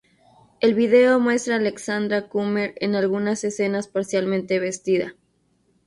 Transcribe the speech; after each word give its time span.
El 0.61 0.73
video 0.73 1.19
muestra 1.19 1.53
a 1.53 1.57
Alexandra 1.59 2.27
Kummer 2.27 2.73
en 2.77 2.95
algunas 2.95 3.43
escenas 3.43 3.87
parcialmente 3.87 4.57
vestida. 4.57 5.13